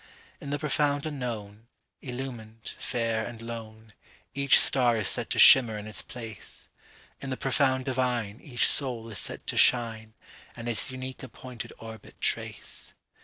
In 0.39 0.49
the 0.49 0.57
profound 0.57 1.05
unknown, 1.05 1.67
Illumined, 2.01 2.69
fair, 2.79 3.23
and 3.23 3.39
lone, 3.39 3.93
Each 4.33 4.59
star 4.59 4.97
is 4.97 5.07
set 5.07 5.29
to 5.29 5.37
shimmer 5.37 5.77
in 5.77 5.85
its 5.85 6.01
place.In 6.01 7.29
the 7.29 7.37
profound 7.37 7.85
divineEach 7.85 8.63
soul 8.65 9.07
is 9.11 9.19
set 9.19 9.45
to 9.45 9.57
shine, 9.57 10.15
And 10.55 10.67
its 10.67 10.89
unique 10.89 11.21
appointed 11.21 11.71
orbit 11.77 12.19
trace. 12.19 12.95